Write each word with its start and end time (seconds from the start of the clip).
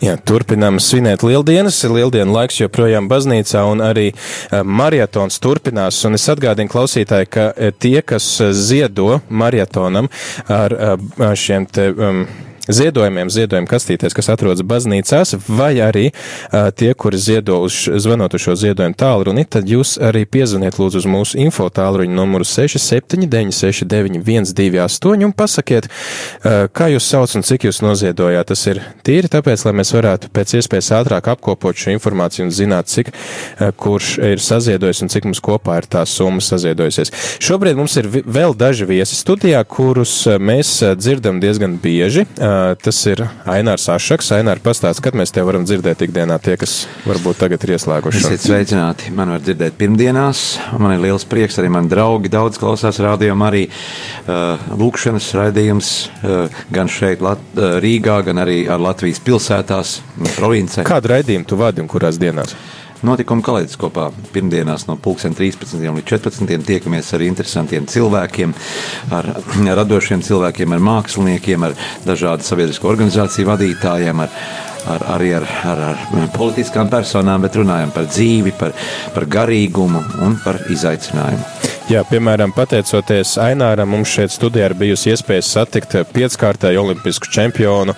Jā, 0.00 0.14
turpinām 0.16 0.78
svinēt 0.80 1.20
lieldienas. 1.26 1.82
Lieldienu 1.84 2.32
laiks 2.32 2.60
joprojām 2.62 3.08
baznīcā 3.10 3.66
un 3.68 3.82
arī 3.84 4.06
uh, 4.14 4.62
marietons 4.64 5.36
turpinās. 5.44 5.98
Un 6.08 6.16
es 6.16 6.24
atgādinu 6.32 6.72
klausītāji, 6.72 7.28
ka 7.28 7.48
uh, 7.52 7.72
tie, 7.76 7.98
kas 8.00 8.28
ziedo 8.56 9.20
marietonam 9.28 10.08
ar 10.48 10.76
šiem 11.36 11.68
te. 11.68 11.90
Um, 11.92 12.24
ziedojumiem, 12.74 13.30
ziedojumu 13.30 13.68
kastītēs, 13.70 14.14
kas 14.16 14.30
atrodas 14.32 14.64
baznīcās, 14.66 15.34
vai 15.48 15.80
arī 15.82 16.10
uh, 16.10 16.16
tie, 16.76 16.94
kuri 16.94 17.18
ziedo 17.20 17.60
uz, 17.66 17.88
zvanot 18.02 18.34
uz 18.36 18.40
šo 18.44 18.54
ziedojumu 18.58 18.94
tālruni, 18.98 19.44
tad 19.48 19.68
jūs 19.70 19.98
arī 20.02 20.26
piezvaniet 20.30 20.78
lūdzu 20.80 20.96
uz 21.02 21.06
mūsu 21.10 21.38
info 21.42 21.66
tālruņa 21.74 22.14
numuru 22.14 22.44
67969128 22.48 25.24
un 25.26 25.32
pasakiet, 25.36 25.84
uh, 25.86 25.92
kā 26.72 26.86
jūs 26.94 27.04
sauc 27.10 27.30
un 27.38 27.42
cik 27.46 27.60
jūs 27.68 27.78
noziedojāt. 27.84 28.46
Tas 28.50 28.62
ir 28.70 28.76
tīri 29.06 29.28
tāpēc, 29.30 29.58
lai 29.66 29.74
mēs 29.82 29.90
varētu 29.94 30.24
pēc 30.34 30.48
iespējas 30.60 30.92
ātrāk 31.00 31.24
apkopot 31.34 31.74
šo 31.78 31.88
informāciju 31.94 32.42
un 32.48 32.52
zināt, 32.54 32.84
cik 32.90 33.06
uh, 33.12 33.16
kurš 33.76 34.08
ir 34.32 34.38
saziedojis 34.42 35.02
un 35.04 35.08
cik 35.12 35.22
mums 35.28 35.42
kopā 35.44 35.72
ir 35.82 35.86
tā 35.90 36.02
summa 36.08 36.40
saziedojusies. 36.44 37.08
Šobrīd 37.42 37.76
mums 37.78 37.94
ir 38.00 38.06
vēl 38.10 38.52
daži 38.58 38.84
viesi 38.88 39.14
studijā, 39.18 39.60
kurus 39.68 40.14
mēs 40.40 40.68
dzirdam 40.98 41.40
diezgan 41.42 41.72
bieži. 41.82 42.22
Uh, 42.40 42.59
Tas 42.82 42.98
ir 43.10 43.22
Ainārs 43.50 43.86
Ašaks. 43.92 44.30
Ainārs 44.36 44.62
pastāsta, 44.64 45.04
kad 45.04 45.16
mēs 45.18 45.32
te 45.34 45.44
varam 45.46 45.64
dzirdēt 45.68 46.04
ikdienā 46.06 46.38
tie, 46.42 46.56
kas 46.60 46.84
varbūt 47.06 47.40
tagad 47.42 47.64
ir 47.66 47.74
ieslēguši. 47.76 48.22
Esiet 48.24 48.44
sveicināti. 48.46 49.12
Man 49.16 49.34
var 49.34 49.44
dzirdēt 49.44 49.78
pirmdienās. 49.80 50.44
Man 50.80 50.96
ir 50.96 51.04
liels 51.04 51.26
prieks, 51.28 51.58
arī 51.60 51.72
man 51.72 51.90
draugi 51.90 52.32
daudz 52.32 52.60
klausās 52.60 53.00
rādījumā 53.02 53.50
arī 53.50 53.64
uh, 53.70 54.70
lūkšanas 54.80 55.30
raidījums 55.38 55.94
uh, 56.22 56.62
gan 56.74 56.90
šeit 56.90 57.24
Lat 57.24 57.42
Rīgā, 57.56 58.20
gan 58.28 58.42
arī 58.44 58.62
ar 58.70 58.82
Latvijas 58.82 59.22
pilsētās, 59.24 59.98
provincē. 60.36 60.86
Kādu 60.88 61.14
raidījumu 61.14 61.48
tu 61.50 61.60
vadi 61.60 61.84
un 61.84 61.90
kurās 61.90 62.20
dienās? 62.20 62.56
Notikuma 63.00 63.40
kaleidoskopā 63.40 64.10
pirmdienās 64.34 64.84
no 64.84 64.98
13. 65.00 65.78
līdz 65.80 66.04
14. 66.04 66.50
tiekamies 66.68 67.14
ar 67.16 67.24
interesantiem 67.24 67.86
cilvēkiem, 67.88 68.52
ar 69.16 69.28
radošiem 69.80 70.20
cilvēkiem, 70.26 70.74
ar 70.76 70.84
māksliniekiem, 70.84 71.64
ar 71.64 71.78
dažādu 72.04 72.44
sabiedrisko 72.44 72.90
organizāciju 72.92 73.48
vadītājiem, 73.48 74.20
ar, 74.26 74.36
ar, 74.92 75.06
arī 75.16 75.32
ar, 75.38 75.48
ar, 75.72 75.84
ar 75.88 76.30
politiskām 76.36 76.92
personām, 76.92 77.40
bet 77.46 77.56
runājam 77.56 77.96
par 77.96 78.10
dzīvi, 78.12 78.52
par, 78.60 78.76
par 79.16 79.28
garīgumu 79.32 80.04
un 80.26 80.36
par 80.44 80.60
izaicinājumu. 80.68 81.69
Jā, 81.90 82.04
piemēram, 82.06 82.52
pateicoties 82.54 83.32
Aināram, 83.42 83.88
mums 83.90 84.12
šeit 84.14 84.30
studijā 84.30 84.68
ir 84.68 84.76
bijusi 84.78 85.08
iespēja 85.10 85.42
satikt 85.42 85.96
pieckārtēju 86.14 86.84
olimpisku 86.84 87.26
čempionu 87.34 87.96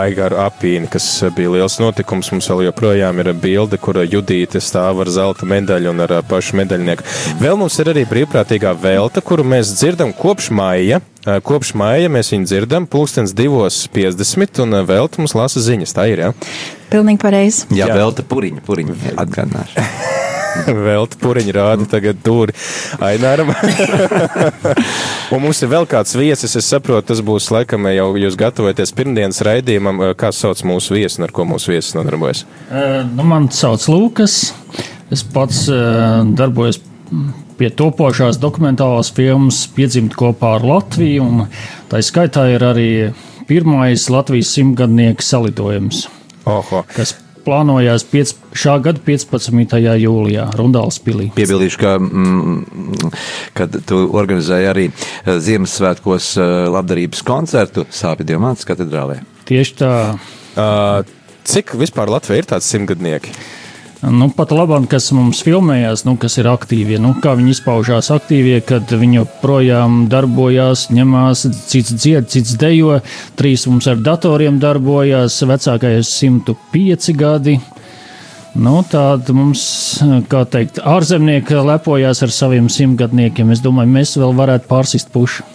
Aigaru 0.00 0.38
Apīni, 0.46 0.88
kas 0.88 1.04
bija 1.36 1.52
liels 1.52 1.76
notikums. 1.76 2.30
Mums 2.32 2.48
vēl 2.48 2.62
joprojām 2.70 3.20
ir 3.20 3.34
bilde, 3.42 3.76
kur 3.76 4.00
Judīte 4.00 4.64
stāv 4.64 5.04
ar 5.04 5.12
zelta 5.12 5.44
medaļu 5.50 5.92
un 5.92 6.00
ar 6.06 6.16
pašu 6.24 6.56
medaļnieku. 6.62 7.04
Vēl 7.44 7.60
mums 7.60 7.76
ir 7.84 7.92
arī 7.92 8.06
brīvprātīgā 8.08 8.72
velta, 8.80 9.20
kuru 9.20 9.44
mēs 9.52 9.76
dzirdam 9.76 10.16
kopš 10.16 10.48
maija. 10.48 11.04
Kopš 11.44 11.76
maija 11.76 12.08
mēs 12.16 12.32
viņu 12.32 12.48
dzirdam, 12.48 12.88
pulkstens 12.88 13.36
2.50, 13.36 14.64
un 14.64 14.80
velta 14.88 15.20
mums 15.20 15.36
lasa 15.36 15.60
ziņas. 15.68 15.92
Tā 16.00 16.08
ir, 16.16 16.24
jā? 16.24 16.34
Pilnīgi 16.88 17.20
pareizi. 17.20 17.68
Jā, 17.76 17.92
jā, 17.92 18.00
velta 18.00 18.24
puriņa, 18.24 18.64
puriņa 18.64 19.18
atgādināšu. 19.20 19.84
Velta 20.86 21.18
puriņa 21.20 21.54
rāda 21.56 21.88
tagad 21.90 22.20
dūri 22.24 22.54
Aināram. 23.02 23.52
un 25.34 25.44
mums 25.44 25.62
ir 25.64 25.72
vēl 25.72 25.88
kāds 25.90 26.16
viesis, 26.18 26.56
es 26.58 26.70
saprotu, 26.70 27.08
tas 27.12 27.22
būs 27.24 27.50
laikam 27.54 27.88
jau 27.92 28.08
jūs 28.20 28.38
gatavojaties 28.40 28.94
pirmdienas 28.96 29.42
raidījumam. 29.46 30.02
Kā 30.18 30.32
sauc 30.34 30.62
mūsu 30.66 30.98
viesi 30.98 31.20
un 31.20 31.28
ar 31.28 31.34
ko 31.34 31.46
mūsu 31.48 31.74
viesis 31.74 31.94
nodarbojas? 31.98 32.44
Uh, 32.68 33.02
nu, 33.14 33.26
man 33.28 33.50
sauc 33.54 33.86
Lūkas. 33.90 34.40
Es 35.12 35.22
pats 35.34 35.66
uh, 35.70 36.24
darbojos 36.36 36.80
pie 37.58 37.70
topošās 37.70 38.38
dokumentālās 38.42 39.12
filmas 39.14 39.64
Piedzimt 39.74 40.16
kopā 40.18 40.56
ar 40.58 40.66
Latviju, 40.66 41.24
un 41.24 41.46
tā 41.90 42.00
skaitā 42.02 42.48
ir 42.54 42.64
arī 42.66 42.88
pirmais 43.48 44.08
Latvijas 44.10 44.54
simtgadnieku 44.56 45.24
salidojums. 45.24 46.06
Oho. 46.50 46.82
Kas 46.94 47.14
plānojās 47.44 48.04
piec, 48.08 48.34
šā 48.56 48.78
gada 48.84 49.02
15. 49.04 49.76
jūlijā 50.02 50.46
Rundāls 50.58 51.00
pilī. 51.04 51.30
Piebildīšu, 51.36 51.80
ka, 51.80 51.96
mm, 52.00 53.10
kad 53.56 53.76
tu 53.88 54.04
organizēji 54.16 54.70
arī 54.70 54.86
eh, 54.90 55.34
Ziemassvētkos 55.48 56.30
eh, 56.38 56.54
labdarības 56.74 57.24
koncertu 57.26 57.86
Sāpju 57.92 58.28
Diamātas 58.32 58.68
katedrālē. 58.68 59.20
Tieši 59.48 59.76
tā. 59.76 59.92
Uh, 60.54 61.02
cik 61.44 61.74
vispār 61.76 62.08
Latvija 62.12 62.40
ir 62.40 62.48
tāds 62.48 62.68
simtgadnieki? 62.70 63.34
Nu, 64.12 64.26
pat 64.36 64.50
labāk, 64.52 64.84
kas 64.92 65.06
mums 65.16 65.38
filmējās, 65.46 66.02
nu, 66.04 66.16
kas 66.20 66.36
ir 66.36 66.48
aktīvie, 66.50 66.98
nu, 67.00 67.14
kā 67.24 67.32
viņi 67.38 67.54
izpaužās 67.54 68.10
aktīvie, 68.12 68.58
kad 68.66 68.90
viņi 68.90 69.20
joprojām 69.20 70.02
darbojās, 70.12 70.88
ņemās, 70.92 71.46
cits 71.70 71.94
dzied, 71.94 72.28
cits 72.32 72.58
dejo, 72.60 72.98
trīs 73.38 73.64
mums 73.70 73.88
ar 73.88 74.02
datoriem 74.04 74.58
darbojās, 74.60 75.38
vecākais 75.48 76.10
105 76.20 77.16
gadi. 77.16 77.56
Nu, 78.54 78.82
Tāda 78.86 79.34
mums, 79.34 79.64
kā 80.30 80.44
teikt, 80.52 80.82
ārzemnieki 80.84 81.64
lepojās 81.64 82.20
ar 82.26 82.34
saviem 82.34 82.68
simtgadniekiem. 82.70 83.56
Es 83.56 83.64
domāju, 83.64 83.94
mēs 83.96 84.18
vēl 84.20 84.36
varētu 84.36 84.68
pārsist 84.70 85.10
pušu 85.14 85.46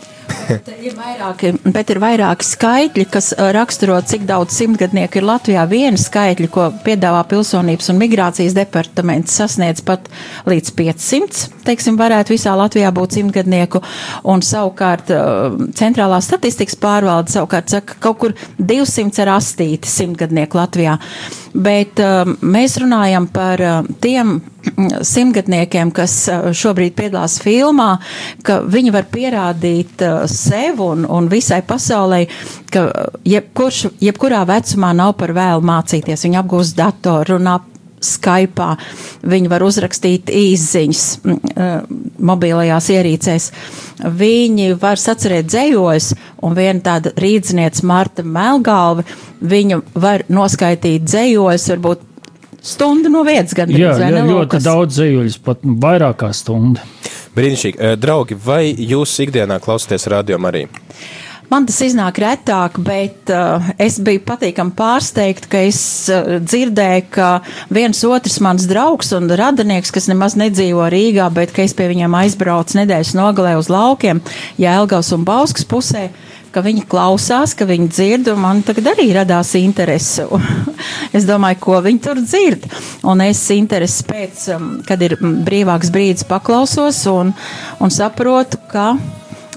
ir 0.87 0.95
vairāki, 0.97 1.51
bet 1.73 1.93
ir 1.93 1.99
vairāki 2.01 2.47
skaitļi, 2.47 3.05
kas 3.11 3.31
uh, 3.35 3.49
raksturo, 3.55 3.97
cik 4.05 4.25
daudz 4.29 4.55
simtgadnieku 4.57 5.19
ir 5.19 5.27
Latvijā. 5.29 5.65
Viena 5.69 5.99
skaitļa, 5.99 6.49
ko 6.53 6.67
piedāvā 6.85 7.21
pilsonības 7.29 7.91
un 7.93 7.99
migrācijas 8.01 8.55
departaments, 8.57 9.35
sasniedz 9.39 9.83
pat 9.85 10.09
līdz 10.49 10.73
500. 10.77 11.45
Teiksim, 11.67 11.99
varētu 11.99 12.35
visā 12.35 12.55
Latvijā 12.57 12.91
būt 12.95 13.19
simtgadnieku, 13.19 13.83
un 14.29 14.43
savukārt 14.45 15.13
uh, 15.15 15.57
centrālā 15.79 16.21
statistikas 16.25 16.77
pārvalde 16.79 17.33
savukārt 17.33 17.75
saka, 17.75 17.95
ka 17.95 18.09
kaut 18.09 18.21
kur 18.23 18.37
200 18.59 19.25
ar 19.25 19.35
astīti 19.37 19.89
simtgadnieku 19.91 20.59
Latvijā. 20.59 20.99
Bet 21.53 22.01
um, 22.03 22.35
mēs 22.45 22.77
runājam 22.81 23.25
par 23.33 23.61
tiem 24.03 24.39
simtgadniekiem, 25.05 25.91
kas 25.95 26.15
šobrīd 26.57 26.95
piedalās 26.97 27.39
filmā, 27.43 27.93
ka 28.45 28.59
viņi 28.67 28.93
var 28.95 29.07
pierādīt 29.11 30.03
sev 30.31 30.83
un, 30.83 31.05
un 31.07 31.29
visai 31.31 31.61
pasaulē, 31.65 32.25
ka 32.73 32.85
jebkurš, 33.27 33.85
jebkurā 34.03 34.43
vecumā 34.49 34.93
nav 34.97 35.15
par 35.19 35.33
vēlu 35.37 35.65
mācīties. 35.69 36.27
Viņi 36.27 36.41
apgūst 36.43 36.79
datoru, 36.79 37.37
runā 37.37 37.59
Skype, 37.99 38.77
viņi 39.27 39.49
var 39.51 39.63
uzrakstīt 39.65 40.29
īsiņas 40.31 41.01
mobilajās 42.29 42.87
ierīcēs. 42.95 43.49
Viņi 44.19 44.69
var 44.79 45.01
sacerēt 45.01 45.49
dzējos, 45.51 46.13
un 46.47 46.55
viena 46.55 46.79
tāda 46.85 47.11
rīdzniece 47.19 47.83
Marta 47.87 48.23
Melgalva, 48.23 49.03
viņa 49.43 49.81
var 49.99 50.23
noskaitīt 50.31 51.03
dzējos, 51.09 51.67
varbūt 51.73 52.05
stundu 52.61 53.11
no 53.13 53.23
vietas 53.27 53.55
gan 53.57 53.71
jā, 53.73 53.93
jā, 53.95 54.11
ļoti 54.19 54.33
Lukas? 54.33 54.65
daudz 54.65 54.99
dzīvuļus, 54.99 55.39
pat 55.45 55.63
vairāk 55.63 56.21
kā 56.23 56.33
stundu. 56.35 56.83
Brīnišķīgi. 57.37 57.95
Draugi, 58.01 58.35
vai 58.43 58.63
jūs 58.73 59.13
ikdienā 59.23 59.59
klausāties 59.63 60.07
radio 60.11 60.39
arī? 60.49 60.65
Man 61.49 61.65
tas 61.65 61.79
iznāk 61.81 62.19
retāk, 62.21 62.75
bet 62.85 63.31
uh, 63.33 63.71
es 63.81 63.95
biju 64.05 64.21
patīkami 64.27 64.75
pārsteigta, 64.77 65.49
ka 65.49 65.61
es 65.65 65.79
uh, 66.13 66.35
dzirdēju, 66.45 67.07
ka 67.15 67.29
viens 67.73 68.03
otrs 68.05 68.37
mans 68.45 68.67
draugs 68.69 69.09
un 69.17 69.25
radinieks, 69.33 69.89
kas 69.95 70.05
nemaz 70.11 70.37
nedzīvo 70.37 70.85
Rīgā, 70.93 71.25
bet 71.33 71.55
ka 71.55 71.65
es 71.65 71.73
pie 71.73 71.87
viņiem 71.89 72.17
aizbraucu 72.21 72.77
nedēļas 72.77 73.15
nogalē 73.17 73.55
uz 73.57 73.71
laukiem, 73.73 74.21
Jēlgavas 74.61 75.09
un 75.17 75.25
Bauskas 75.25 75.65
pusē, 75.65 76.11
ka 76.53 76.63
viņi 76.65 76.85
klausās, 76.89 77.53
ka 77.57 77.67
viņi 77.69 77.89
dzird, 77.91 78.31
un 78.33 78.41
man 78.43 78.63
tagad 78.65 78.91
arī 78.93 79.09
radās 79.17 79.53
interese. 79.59 80.25
es 81.17 81.27
domāju, 81.29 81.59
ko 81.63 81.79
viņi 81.85 82.03
tur 82.05 82.21
dzird. 82.23 82.65
Un 83.09 83.23
es 83.25 83.43
interesi 83.55 84.05
pēc, 84.07 84.47
um, 84.55 84.71
kad 84.87 85.01
ir 85.05 85.17
brīvāks 85.21 85.93
brīdis 85.93 86.27
paklausos 86.29 87.03
un, 87.11 87.33
un 87.79 87.93
saprotu, 87.93 88.61
ka. 88.71 88.91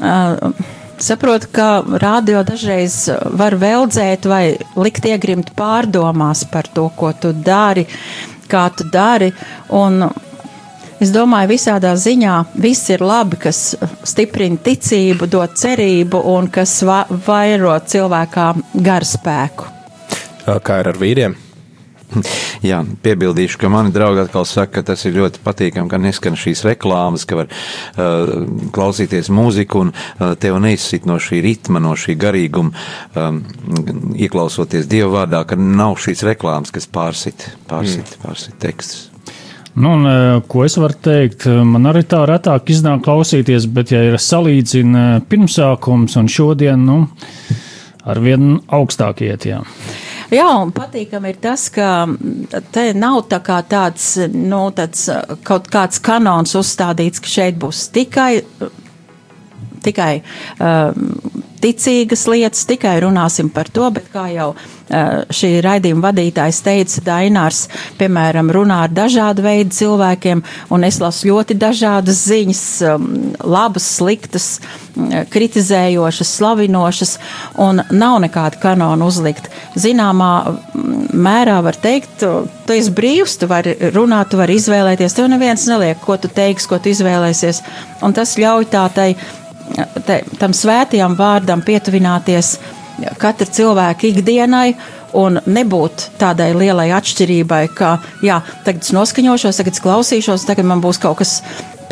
Uh, 0.02 0.52
saprotu, 1.02 1.48
ka 1.54 1.68
rādio 2.02 2.42
dažreiz 2.46 3.08
var 3.38 3.56
veldzēt 3.58 4.26
vai 4.30 4.44
likt 4.78 5.06
iegrimt 5.10 5.52
pārdomās 5.58 6.44
par 6.50 6.68
to, 6.70 6.88
ko 6.96 7.12
tu 7.18 7.32
dari, 7.34 7.86
kā 8.50 8.68
tu 8.76 8.86
dari. 8.92 9.32
Un 9.74 10.04
Es 11.02 11.10
domāju, 11.10 11.50
visādā 11.50 11.96
ziņā 11.98 12.32
viss 12.62 12.90
ir 12.94 13.02
labi, 13.02 13.34
kas 13.42 13.72
stiprina 14.06 14.60
ticību, 14.62 15.26
dod 15.26 15.56
cerību 15.58 16.20
un 16.30 16.46
kas 16.52 16.76
va 16.86 17.00
vairo 17.26 17.74
cilvēkā 17.74 18.44
garspēku. 18.86 19.66
Kā 20.62 20.78
ir 20.82 20.92
ar 20.92 21.00
vīriem? 21.00 21.34
Jā, 22.62 22.82
piebildīšu, 23.02 23.58
ka 23.58 23.70
mani 23.72 23.90
draugi 23.90 24.22
atkal 24.22 24.46
saka, 24.46 24.76
ka 24.78 24.92
tas 24.92 25.02
ir 25.08 25.16
ļoti 25.16 25.42
patīkami, 25.42 25.90
ka 25.90 25.98
neskan 25.98 26.36
šīs 26.38 26.62
reklāmas, 26.68 27.24
ka 27.26 27.40
var 27.40 27.50
uh, 27.50 28.34
klausīties 28.74 29.32
mūziku 29.32 29.86
un 29.86 29.94
uh, 29.94 30.34
tev 30.38 30.60
neizsit 30.62 31.08
no 31.08 31.16
šī 31.18 31.40
ritma, 31.42 31.82
no 31.82 31.96
šī 31.98 32.14
garīguma, 32.20 32.84
um, 33.16 33.40
ieklausoties 34.14 34.86
Dieva 34.92 35.22
vārdā, 35.22 35.42
ka 35.48 35.58
nav 35.58 35.96
šīs 36.04 36.22
reklāmas, 36.28 36.74
kas 36.74 36.86
pārsit, 36.86 37.48
pārsit, 37.70 38.04
mm. 38.04 38.22
pārsit 38.26 38.60
tekstus. 38.62 39.08
Nu, 39.74 39.94
un, 39.96 40.06
ko 40.52 40.66
es 40.66 40.76
varu 40.76 40.98
teikt? 41.00 41.46
Man 41.48 41.88
arī 41.88 42.02
tā 42.04 42.22
retāk 42.28 42.68
iznāk 42.74 43.04
klausīties, 43.06 43.66
bet, 43.72 43.94
ja 43.94 44.02
ir 44.04 44.18
salīdzina 44.20 45.22
pirmsākums 45.28 46.18
un 46.20 46.28
šodien, 46.28 46.84
nu, 46.84 47.06
ar 48.04 48.20
vien 48.20 48.58
augstāk 48.68 49.22
iet. 49.24 49.46
Jā. 49.48 49.62
Jā, 50.32 50.48
un 50.62 50.72
patīkami 50.72 51.32
ir 51.32 51.40
tas, 51.44 51.66
ka 51.72 52.06
te 52.72 52.86
nav 52.96 53.18
tā 53.28 53.42
kā 53.44 53.58
tāds, 53.68 54.14
nu, 54.32 54.62
tāds 54.76 55.06
kaut 55.44 55.68
kāds 55.72 56.00
kanons 56.04 56.56
uzstādīts, 56.56 57.20
ka 57.20 57.28
šeit 57.28 57.58
būs 57.60 57.86
tikai, 57.92 58.42
tikai 59.84 60.12
um, 60.56 61.10
ticīgas 61.62 62.24
lietas, 62.32 62.64
tikai 62.68 62.96
runāsim 63.04 63.52
par 63.52 63.68
to, 63.68 63.90
bet 63.92 64.08
kā 64.12 64.30
jau 64.32 64.52
šī 64.92 65.50
raidījuma 65.64 66.10
vadītājs 66.10 66.60
teica, 66.64 67.02
Dainārs, 67.06 67.64
piemēram, 68.00 68.50
runā 68.52 68.82
ar 68.86 68.92
dažādu 68.92 69.44
veidu 69.46 69.74
cilvēkiem, 69.76 70.42
un 70.74 70.86
es 70.88 71.00
lasu 71.02 71.30
ļoti 71.30 71.56
dažādas 71.60 72.22
ziņas, 72.28 72.62
labas, 73.40 73.88
sliktas, 73.98 74.48
kritizējošas, 75.32 76.34
slavinošas, 76.36 77.14
un 77.64 77.80
nav 77.90 78.18
nekāda 78.26 78.60
kanona 78.62 79.08
uzlikt. 79.08 79.48
Zināmā 79.80 80.32
mērā 81.12 81.58
var 81.64 81.78
teikt, 81.80 82.20
tu 82.22 82.76
esi 82.76 82.92
brīvs, 82.92 83.38
tu 83.40 83.48
vari 83.50 83.74
runāt, 83.94 84.32
tu 84.32 84.40
vari 84.40 84.58
izvēlēties, 84.60 85.16
tev 85.16 85.30
neviens 85.32 85.64
neliek, 85.70 86.00
ko 86.04 86.18
tu 86.20 86.28
teiksi, 86.32 86.68
ko 86.68 86.80
tu 86.82 86.92
izvēlēsies, 86.92 87.62
un 88.04 88.16
tas 88.16 88.36
ļauj 88.40 88.68
tā 88.72 88.84
tai 88.92 89.08
te, 90.06 90.20
tam 90.38 90.54
svētajam 90.56 91.16
vārdam 91.18 91.64
pietuvināties 91.64 92.56
katra 93.20 93.46
cilvēka 93.46 94.08
ikdienai 94.08 94.72
un 95.18 95.38
nebūt 95.44 96.08
tādai 96.20 96.52
lielai 96.56 96.88
atšķirībai, 96.96 97.62
ka, 97.76 97.96
jā, 98.24 98.40
tagad 98.66 98.86
es 98.86 98.94
noskaņošos, 98.96 99.60
tagad 99.60 99.76
es 99.76 99.84
klausīšos, 99.84 100.46
tagad 100.48 100.68
man 100.68 100.82
būs 100.84 101.00
kaut 101.02 101.20
kas 101.20 101.40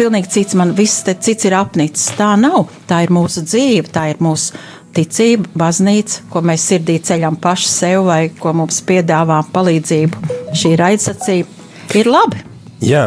pilnīgi 0.00 0.32
cits, 0.32 0.56
man 0.56 0.74
viss 0.76 1.04
cits 1.04 1.48
ir 1.48 1.56
apnicis. 1.58 2.10
Tā 2.16 2.32
nav. 2.40 2.70
Tā 2.88 3.02
ir 3.04 3.12
mūsu 3.12 3.44
dzīve, 3.44 3.90
tā 3.92 4.08
ir 4.14 4.22
mūsu 4.24 4.56
ticība, 4.96 5.50
baznīca, 5.60 6.24
ko 6.32 6.42
mēs 6.46 6.66
sirdī 6.72 6.98
ceļam 7.04 7.38
paši 7.40 7.70
sev 7.70 8.06
vai 8.08 8.22
ko 8.40 8.54
mums 8.56 8.80
piedāvā 8.88 9.42
palīdzību. 9.54 10.36
Šī 10.56 10.76
raidsacība 10.80 12.00
ir 12.00 12.10
labi. 12.10 12.49
Jā, 12.80 13.06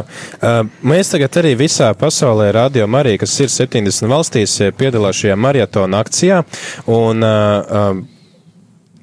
mēs 0.86 1.10
tagad 1.14 1.42
arī 1.42 1.56
visā 1.58 1.90
pasaulē 1.98 2.52
rādījām 2.54 2.98
arī, 3.00 3.16
kas 3.22 3.34
ir 3.42 3.50
70 3.50 4.10
valstīs, 4.12 4.58
piedalās 4.78 5.22
šajā 5.24 5.38
maratona 5.40 6.04
akcijā. 6.06 6.44
Un, 6.94 7.30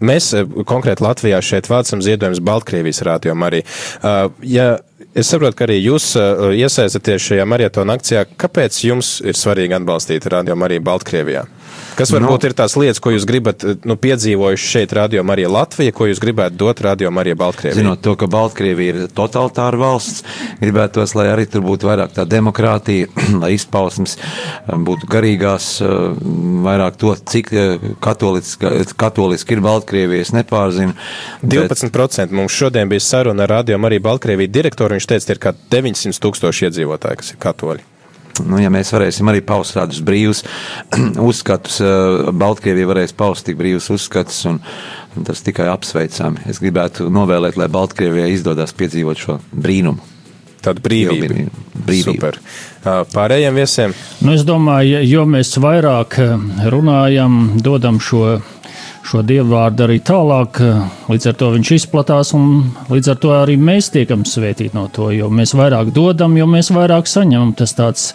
Mēs 0.00 0.30
konkrēti 0.64 1.04
Latvijā 1.04 1.42
šeit 1.44 1.66
vācam 1.68 2.00
ziedojumus 2.00 2.40
Baltkrievijas 2.40 3.02
rādījumam 3.04 3.44
arī. 3.50 3.58
Ja 4.48 4.78
es 5.12 5.28
saprotu, 5.28 5.58
ka 5.58 5.66
arī 5.66 5.76
jūs 5.76 6.14
iesaistaties 6.56 7.26
šajā 7.26 7.44
maratona 7.44 7.98
akcijā, 7.98 8.22
kāpēc 8.40 8.78
jums 8.86 9.18
ir 9.20 9.36
svarīgi 9.36 9.76
atbalstīt 9.76 10.24
rādījumu 10.32 10.64
arī 10.70 10.80
Baltkrievijā? 10.86 11.44
Kas 11.98 12.12
varbūt 12.14 12.44
no. 12.44 12.48
ir 12.48 12.54
tās 12.56 12.76
lietas, 12.80 13.00
ko 13.02 13.12
jūs 13.12 13.26
gribat 13.28 13.64
nu, 13.84 13.96
piedzīvojuši 14.00 14.70
šeit, 14.74 14.94
Radio 14.96 15.24
Marija 15.26 15.50
Latvija, 15.52 15.92
ko 15.96 16.08
jūs 16.08 16.20
gribētu 16.22 16.58
dot 16.60 16.80
Radio 16.84 17.10
Marija 17.14 17.36
Baltkrievija? 17.40 17.78
Zinot 17.78 18.02
to, 18.04 18.14
ka 18.20 18.28
Baltkrievija 18.30 18.94
ir 18.94 19.10
totalitāra 19.14 19.80
valsts, 19.80 20.24
gribētos, 20.62 21.14
lai 21.18 21.28
arī 21.32 21.46
tur 21.50 21.64
būtu 21.66 21.90
vairāk 21.90 22.14
tā 22.16 22.24
demokrātija, 22.30 23.10
lai 23.42 23.52
izpausmes 23.56 24.16
um, 24.20 24.86
būtu 24.88 25.10
garīgās, 25.10 25.68
uh, 25.84 26.16
vairāk 26.66 26.98
to, 27.00 27.14
cik 27.34 27.52
katoliski, 28.00 29.54
ir 29.56 29.64
Baltkrievija, 29.64 30.24
es 30.26 30.34
nepārzinu. 30.36 30.96
12% 31.44 32.26
bet... 32.30 32.36
mums 32.40 32.56
šodien 32.56 32.90
bija 32.90 33.04
saruna 33.04 33.46
ar 33.46 33.56
Radio 33.60 33.78
Marija 33.82 34.06
Baltkrievija 34.08 34.52
direktoru, 34.60 34.96
viņš 34.98 35.12
teica, 35.14 35.32
ir 35.34 35.42
kā 35.42 35.54
900 35.76 36.22
tūkstoši 36.22 36.70
iedzīvotāji, 36.70 37.22
kas 37.22 37.34
ir 37.34 37.42
katoļi 37.42 37.88
nu, 38.46 38.60
ja 38.62 38.70
mēs 38.72 38.92
varēsim 38.94 39.30
arī 39.30 39.42
paust 39.46 39.76
tādus 39.78 40.02
brīvus 40.04 40.44
uzskatus, 41.30 41.80
eh, 41.84 42.30
Baltkrievija 42.42 42.90
varēs 42.90 43.16
paust 43.16 43.48
tik 43.48 43.58
brīvus 43.60 43.90
uzskatus, 43.94 44.44
un, 44.50 44.60
un 45.16 45.28
tas 45.28 45.42
tikai 45.46 45.68
apsveicami. 45.72 46.46
Es 46.50 46.62
gribētu 46.62 47.10
novēlēt, 47.12 47.58
lai 47.60 47.70
Baltkrievijai 47.72 48.32
izdodas 48.36 48.76
piedzīvot 48.76 49.26
šo 49.26 49.40
brīnumu. 49.52 50.06
Tāda 50.60 50.82
brīvība. 50.84 51.46
brīvība. 51.72 52.04
Super. 52.04 52.36
Pārējiem 53.14 53.56
viesiem? 53.56 53.94
Nu, 54.20 54.34
es 54.36 54.44
domāju, 54.44 55.00
jo 55.08 55.24
mēs 55.28 55.54
vairāk 55.60 56.18
runājam, 56.68 57.38
dodam 57.64 57.96
šo 58.04 58.42
šo 59.06 59.22
dievvvārdu 59.26 59.86
arī 59.86 59.98
tālāk. 60.04 60.60
Līdz 61.10 61.30
ar 61.30 61.38
to 61.40 61.50
viņš 61.54 61.72
izplatās, 61.76 62.32
un 62.36 62.70
līdz 62.90 63.12
ar 63.14 63.20
to 63.22 63.32
arī 63.34 63.56
mēs 63.60 63.90
tiekam 63.94 64.26
svētīti 64.28 64.76
no 64.76 64.86
to. 64.92 65.10
Jo 65.14 65.30
mēs 65.32 65.54
vairāk 65.58 65.92
dodam, 65.96 66.36
jo 66.38 66.46
mēs 66.50 66.70
vairāk 66.74 67.10
saņemam. 67.10 67.54
Tas 67.58 67.74
tāds 67.78 68.10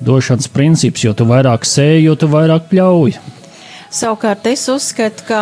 došanas 0.00 0.50
princips, 0.52 1.04
jo 1.06 1.14
tu 1.16 1.26
vairāk 1.28 1.64
sēji, 1.64 2.04
jo 2.08 2.16
tu 2.20 2.28
vairāk 2.32 2.68
pļauj. 2.72 3.16
Savukārt 3.96 4.46
es 4.50 4.66
uzskatu, 4.68 5.24
ka 5.28 5.40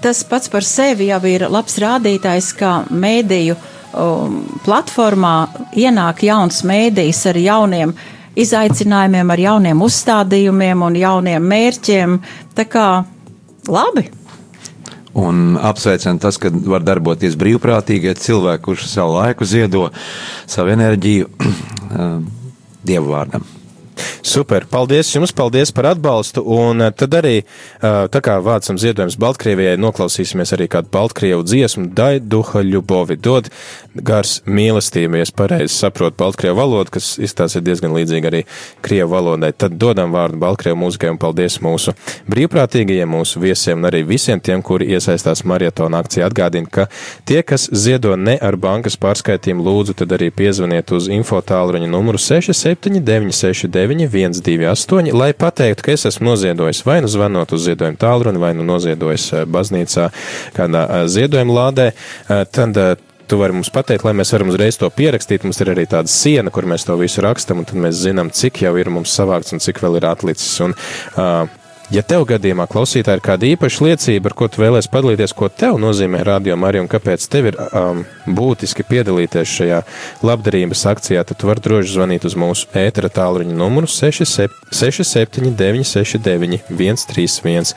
tas 0.00 0.22
pats 0.24 0.48
par 0.48 0.64
sevi 0.64 1.10
jau 1.10 1.20
ir 1.28 1.44
labs 1.50 1.76
rādītājs, 1.82 2.54
kā 2.56 2.72
mēdīju 2.88 3.56
um, 3.58 4.38
platformā 4.64 5.34
ienāk 5.76 6.24
jauns 6.24 6.62
mēdījis 6.64 7.26
ar 7.32 7.40
jauniem 7.40 7.94
izaicinājumiem, 8.40 9.34
ar 9.34 9.42
jauniem 9.42 9.82
uzstādījumiem 9.84 10.86
un 10.86 10.96
jauniem 10.96 11.50
mērķiem. 11.52 12.16
Tā 12.56 12.66
kā 12.70 12.86
labi! 13.68 14.19
Un 15.18 15.56
apsveicam 15.58 16.20
tas, 16.22 16.38
ka 16.38 16.52
var 16.52 16.84
darboties 16.86 17.34
brīvprātīgie 17.38 18.14
cilvēki, 18.14 18.64
kurš 18.68 18.86
savu 18.92 19.16
laiku 19.18 19.48
ziedo, 19.48 19.88
savu 20.46 20.70
enerģiju 20.76 21.30
Dievu 22.86 23.10
vārdam. 23.12 23.42
Super, 24.22 24.66
paldies 24.68 25.08
jums, 25.14 25.32
paldies 25.32 25.72
par 25.72 25.86
atbalstu. 25.94 26.42
Un 26.44 26.82
eh, 26.84 26.90
tad 26.92 27.14
arī, 27.16 27.36
eh, 27.40 28.08
tā 28.12 28.20
kā 28.20 28.36
vācam 28.44 28.76
ziedojums 28.80 29.16
Baltkrievijai, 29.20 29.78
noklausīsimies 29.80 30.52
arī 30.56 30.68
kādu 30.68 30.92
Baltkrievu 30.92 31.42
dziesmu, 31.46 31.88
Daiduha 31.96 32.60
Ļubovi, 32.66 33.16
dod 33.16 33.48
gars 33.96 34.42
mīlestību, 34.44 35.16
ja 35.16 35.22
es 35.24 35.32
pareizi 35.32 35.72
saprotu 35.72 36.16
Baltkrievu 36.20 36.56
valodu, 36.60 36.90
kas 36.98 37.18
izstāsta 37.22 37.60
diezgan 37.64 37.92
līdzīgi 37.96 38.26
arī 38.28 38.44
Krievu 38.84 39.10
valodai. 39.14 39.52
Tad 39.56 39.72
dodam 39.80 40.12
vārdu 40.12 40.36
Baltkrievu 40.42 40.78
mūzikai 40.82 41.10
un 41.14 41.18
paldies 41.20 41.60
mūsu 41.64 41.94
brīvprātīgajiem, 42.30 43.08
mūsu 43.10 43.40
viesiem 43.40 43.80
un 43.80 43.88
arī 43.88 44.04
visiem 44.06 44.40
tiem, 44.40 44.60
kuri 44.62 44.92
iesaistās 44.92 45.44
maratona 45.48 45.98
akcijā. 46.04 46.28
Atgādina, 46.30 46.68
ka 46.68 46.86
tie, 47.24 47.40
kas 47.42 47.70
ziedo 47.72 48.16
ne 48.20 48.36
ar 48.36 48.56
bankas 48.60 48.96
pārskaitījumu, 49.00 49.64
lūdzu, 49.64 49.92
tad 50.02 50.12
arī 50.18 50.28
piezvaniet 50.34 50.92
uz 50.92 51.08
infotālruņa 51.08 51.88
numuru 51.88 52.18
679669 52.20 54.09
128, 54.10 55.12
lai 55.16 55.32
pateiktu, 55.36 55.84
ka 55.86 55.94
es 55.94 56.06
esmu 56.10 56.32
noziedojis 56.32 56.82
vai 56.86 57.00
nu 57.04 57.10
zvanot 57.10 57.54
uz 57.56 57.66
ziedojumu 57.68 58.00
tālruni, 58.00 58.42
vai 58.42 58.54
nu 58.58 58.66
noziedojis 58.68 59.28
eh, 59.32 59.46
baznīcā 59.46 60.10
kādā 60.56 60.86
eh, 60.86 61.06
ziedojuma 61.10 61.56
lādē, 61.60 61.92
eh, 61.92 62.42
tad 62.50 62.80
tu 63.30 63.38
vari 63.38 63.54
mums 63.54 63.70
pateikt, 63.70 64.02
lai 64.02 64.14
mēs 64.18 64.32
varam 64.34 64.50
uzreiz 64.50 64.74
to 64.80 64.88
pierakstīt. 64.90 65.44
Mums 65.46 65.60
ir 65.62 65.70
arī 65.70 65.84
tāda 65.86 66.10
siena, 66.10 66.50
kur 66.50 66.66
mēs 66.66 66.82
to 66.88 66.96
visu 66.98 67.22
rakstam, 67.22 67.62
un 67.62 67.68
tad 67.68 67.78
mēs 67.78 68.00
zinām, 68.02 68.32
cik 68.34 68.64
jau 68.64 68.74
ir 68.80 68.90
mums 68.90 69.14
savākts 69.14 69.54
un 69.54 69.62
cik 69.62 69.78
vēl 69.84 70.00
ir 70.00 70.08
atlicis. 70.10 70.50
Un, 70.66 70.74
uh, 71.14 71.59
Ja 71.90 72.04
tev 72.06 72.22
gadījumā 72.30 72.68
klausītāji 72.70 73.18
ir 73.18 73.22
kāda 73.24 73.46
īpaša 73.48 73.82
liecība, 73.82 74.30
ar 74.30 74.34
ko 74.38 74.46
tu 74.46 74.60
vēlēsies 74.62 74.92
padalīties, 74.92 75.32
ko 75.34 75.48
tev 75.50 75.74
nozīmē 75.82 76.20
rādījuma 76.26 76.68
arī 76.68 76.84
un 76.84 76.88
kāpēc 76.90 77.24
tev 77.32 77.48
ir 77.50 77.56
um, 77.66 78.04
būtiski 78.38 78.86
piedalīties 78.86 79.54
šajā 79.56 79.80
labdarības 80.22 80.84
akcijā, 80.92 81.24
tad 81.26 81.40
tu 81.40 81.50
vari 81.50 81.64
droši 81.64 81.96
zvanīt 81.96 82.28
uz 82.30 82.36
mūsu 82.38 82.70
ētera 82.78 83.10
tālruņa 83.10 83.56
numuru 83.58 83.90
679 83.90 85.90
69 85.90 86.62
131 86.70 87.74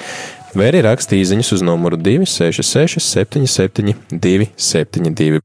vai 0.53 0.70
arī 0.70 0.84
rakstīt 0.86 1.24
īsiņas 1.24 1.50
uz 1.58 1.65
numuru 1.65 1.98
266 1.98 3.01
77 3.01 3.98
272. 4.13 5.41